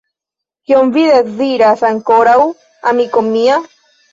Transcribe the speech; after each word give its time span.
Kion 0.69 0.93
vi 0.95 1.03
deziras 1.09 1.83
ankoraŭ, 1.91 2.37
amiko 2.95 3.25
mia? 3.29 3.63